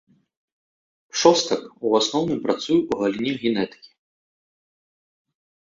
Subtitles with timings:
[1.23, 3.95] Шостак ў асноўным працуе ў галіне генетыкі.